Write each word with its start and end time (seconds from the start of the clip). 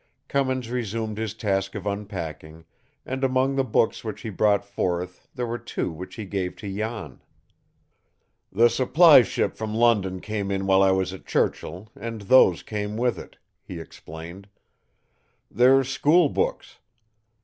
Cummins 0.27 0.71
resumed 0.71 1.19
his 1.19 1.35
task 1.35 1.75
of 1.75 1.85
unpacking, 1.85 2.65
and 3.05 3.23
among 3.23 3.55
the 3.55 3.63
books 3.63 4.03
which 4.03 4.21
he 4.21 4.31
brought 4.31 4.65
forth 4.65 5.27
there 5.35 5.45
were 5.45 5.59
two 5.59 5.91
which 5.91 6.15
he 6.15 6.25
gave 6.25 6.55
to 6.55 6.75
Jan. 6.75 7.21
"The 8.51 8.67
supply 8.67 9.21
ship 9.21 9.55
from 9.55 9.75
London 9.75 10.19
came 10.19 10.49
in 10.49 10.65
while 10.65 10.81
I 10.81 10.89
was 10.89 11.13
at 11.13 11.27
Churchill, 11.27 11.91
and 11.95 12.21
those 12.21 12.63
came 12.63 12.97
with 12.97 13.19
it," 13.19 13.37
he 13.61 13.79
explained. 13.79 14.49
"They're 15.51 15.83
school 15.83 16.29
books. 16.29 16.79